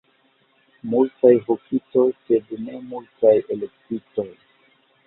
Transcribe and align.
Multaj 0.93 1.31
vokitoj, 1.49 2.07
sed 2.31 2.51
ne 2.65 2.81
multaj 2.89 3.39
elektitoj. 3.59 4.29